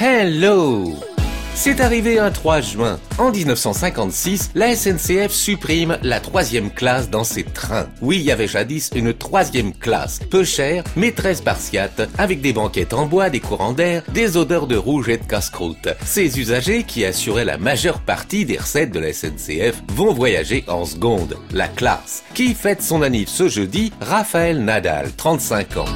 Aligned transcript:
Hello 0.00 0.94
c'est 1.60 1.80
arrivé 1.80 2.20
un 2.20 2.30
3 2.30 2.60
juin. 2.60 3.00
En 3.18 3.32
1956, 3.32 4.52
la 4.54 4.76
SNCF 4.76 5.32
supprime 5.32 5.98
la 6.04 6.20
troisième 6.20 6.70
classe 6.70 7.10
dans 7.10 7.24
ses 7.24 7.42
trains. 7.42 7.88
Oui, 8.00 8.18
il 8.18 8.22
y 8.22 8.30
avait 8.30 8.46
jadis 8.46 8.90
une 8.94 9.12
troisième 9.12 9.72
classe, 9.72 10.20
peu 10.30 10.44
chère, 10.44 10.84
mais 10.94 11.10
très 11.10 11.34
avec 12.16 12.40
des 12.40 12.52
banquettes 12.52 12.94
en 12.94 13.06
bois, 13.06 13.28
des 13.28 13.40
courants 13.40 13.72
d'air, 13.72 14.04
des 14.14 14.36
odeurs 14.36 14.68
de 14.68 14.76
rouge 14.76 15.08
et 15.08 15.16
de 15.16 15.24
casse-croûte. 15.24 15.88
Ces 16.04 16.38
usagers, 16.38 16.84
qui 16.84 17.04
assuraient 17.04 17.44
la 17.44 17.58
majeure 17.58 17.98
partie 17.98 18.44
des 18.44 18.58
recettes 18.58 18.92
de 18.92 19.00
la 19.00 19.12
SNCF, 19.12 19.82
vont 19.94 20.14
voyager 20.14 20.64
en 20.68 20.84
seconde. 20.84 21.36
La 21.52 21.66
classe. 21.66 22.22
Qui 22.34 22.54
fête 22.54 22.82
son 22.82 23.02
anniversaire 23.02 23.18
ce 23.18 23.48
jeudi? 23.48 23.92
Raphaël 24.00 24.64
Nadal, 24.64 25.10
35 25.16 25.76
ans. 25.78 25.86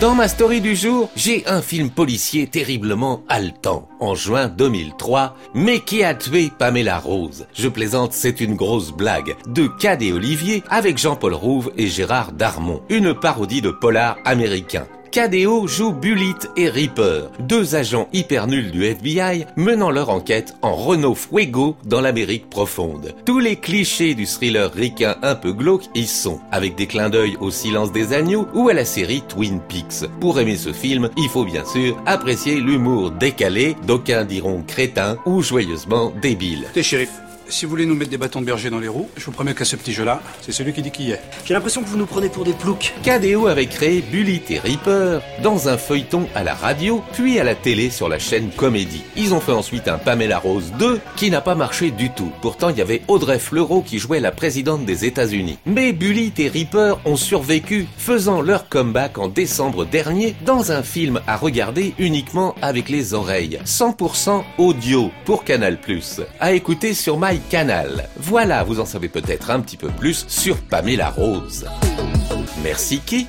Dans 0.00 0.14
ma 0.14 0.28
story 0.28 0.60
du 0.60 0.76
jour, 0.76 1.10
j'ai 1.16 1.44
un 1.48 1.60
film 1.60 1.90
policier 1.90 2.46
terriblement 2.46 3.24
haletant. 3.28 3.88
En 3.98 4.14
juin 4.14 4.46
2003, 4.46 5.34
mais 5.54 5.80
qui 5.80 6.04
a 6.04 6.14
tué 6.14 6.52
Pamela 6.56 7.00
Rose 7.00 7.48
Je 7.52 7.66
plaisante, 7.66 8.12
c'est 8.12 8.40
une 8.40 8.54
grosse 8.54 8.92
blague. 8.92 9.34
De 9.48 9.66
Cadet 9.66 10.12
Olivier 10.12 10.62
avec 10.70 10.98
Jean-Paul 10.98 11.34
Rouve 11.34 11.72
et 11.76 11.88
Gérard 11.88 12.30
Darmon. 12.30 12.80
Une 12.90 13.12
parodie 13.12 13.60
de 13.60 13.72
polar 13.72 14.18
américain. 14.24 14.86
KDO 15.18 15.66
joue 15.66 15.92
Bullitt 15.92 16.48
et 16.56 16.68
Reaper, 16.68 17.32
deux 17.40 17.74
agents 17.74 18.08
hyper 18.12 18.46
nuls 18.46 18.70
du 18.70 18.84
FBI 18.84 19.46
menant 19.56 19.90
leur 19.90 20.10
enquête 20.10 20.54
en 20.62 20.76
Renault 20.76 21.16
Fuego 21.16 21.74
dans 21.84 22.00
l'Amérique 22.00 22.48
profonde. 22.48 23.16
Tous 23.24 23.40
les 23.40 23.56
clichés 23.56 24.14
du 24.14 24.26
thriller 24.26 24.72
ricain 24.72 25.16
un 25.22 25.34
peu 25.34 25.52
glauque 25.52 25.86
y 25.96 26.06
sont, 26.06 26.38
avec 26.52 26.76
des 26.76 26.86
clins 26.86 27.10
d'œil 27.10 27.36
au 27.40 27.50
silence 27.50 27.90
des 27.90 28.12
agneaux 28.12 28.46
ou 28.54 28.68
à 28.68 28.74
la 28.74 28.84
série 28.84 29.24
Twin 29.28 29.58
Peaks. 29.68 30.08
Pour 30.20 30.38
aimer 30.38 30.56
ce 30.56 30.72
film, 30.72 31.10
il 31.16 31.28
faut 31.28 31.44
bien 31.44 31.64
sûr 31.64 32.00
apprécier 32.06 32.60
l'humour 32.60 33.10
décalé, 33.10 33.74
d'aucuns 33.88 34.24
diront 34.24 34.62
crétin 34.62 35.16
ou 35.26 35.42
joyeusement 35.42 36.12
débile. 36.22 36.68
T'es. 36.74 37.08
Si 37.50 37.64
vous 37.64 37.70
voulez 37.70 37.86
nous 37.86 37.94
mettre 37.94 38.10
des 38.10 38.18
bâtons 38.18 38.40
de 38.40 38.46
berger 38.46 38.68
dans 38.68 38.78
les 38.78 38.88
roues, 38.88 39.08
je 39.16 39.24
vous 39.24 39.32
promets 39.32 39.54
qu'à 39.54 39.64
ce 39.64 39.74
petit 39.76 39.92
jeu-là, 39.94 40.20
c'est 40.42 40.52
celui 40.52 40.74
qui 40.74 40.82
dit 40.82 40.90
qui 40.90 41.12
est. 41.12 41.20
J'ai 41.46 41.54
l'impression 41.54 41.82
que 41.82 41.88
vous 41.88 41.96
nous 41.96 42.04
prenez 42.04 42.28
pour 42.28 42.44
des 42.44 42.52
ploucs. 42.52 42.92
KDO 43.02 43.46
avait 43.46 43.66
créé 43.66 44.02
Bullitt 44.02 44.50
et 44.50 44.58
Reaper 44.58 45.20
dans 45.42 45.68
un 45.68 45.78
feuilleton 45.78 46.28
à 46.34 46.44
la 46.44 46.54
radio, 46.54 47.02
puis 47.14 47.40
à 47.40 47.44
la 47.44 47.54
télé 47.54 47.88
sur 47.88 48.10
la 48.10 48.18
chaîne 48.18 48.50
Comédie. 48.50 49.02
Ils 49.16 49.32
ont 49.32 49.40
fait 49.40 49.52
ensuite 49.52 49.88
un 49.88 49.96
Pamela 49.96 50.38
Rose 50.38 50.72
2 50.78 51.00
qui 51.16 51.30
n'a 51.30 51.40
pas 51.40 51.54
marché 51.54 51.90
du 51.90 52.10
tout. 52.10 52.30
Pourtant, 52.42 52.68
il 52.68 52.76
y 52.76 52.82
avait 52.82 53.00
Audrey 53.08 53.38
Fleurot 53.38 53.80
qui 53.80 53.98
jouait 53.98 54.20
la 54.20 54.32
présidente 54.32 54.84
des 54.84 55.06
États-Unis. 55.06 55.58
Mais 55.64 55.94
Bullitt 55.94 56.38
et 56.40 56.48
Reaper 56.48 57.00
ont 57.06 57.16
survécu, 57.16 57.86
faisant 57.96 58.42
leur 58.42 58.68
comeback 58.68 59.16
en 59.16 59.28
décembre 59.28 59.86
dernier 59.86 60.36
dans 60.44 60.70
un 60.70 60.82
film 60.82 61.22
à 61.26 61.36
regarder 61.36 61.94
uniquement 61.98 62.54
avec 62.60 62.90
les 62.90 63.14
oreilles. 63.14 63.58
100% 63.64 64.42
audio 64.58 65.10
pour 65.24 65.44
Canal+. 65.44 65.78
À 66.40 66.52
écouter 66.52 66.92
sur 66.92 67.16
Canal. 67.50 68.08
Voilà, 68.16 68.64
vous 68.64 68.80
en 68.80 68.84
savez 68.84 69.08
peut-être 69.08 69.50
un 69.50 69.60
petit 69.60 69.76
peu 69.76 69.88
plus 69.88 70.24
sur 70.28 70.56
Pamela 70.58 71.10
Rose. 71.10 71.66
Merci 72.62 73.00
qui 73.00 73.26